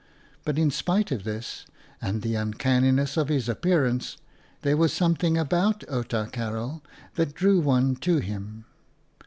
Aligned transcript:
But 0.45 0.57
in 0.57 0.71
spite 0.71 1.11
of 1.11 1.25
this, 1.25 1.67
and 2.01 2.23
the 2.23 2.33
uncanniness 2.35 3.17
of 3.17 3.29
his 3.29 3.47
appearance, 3.47 4.17
there 4.63 4.75
was 4.75 4.91
something 4.91 5.37
about 5.37 5.83
Outa 5.87 6.27
Karel 6.31 6.81
that 7.17 7.35
drew 7.35 7.59
one 7.59 7.95
to 7.97 8.17
him. 8.17 8.65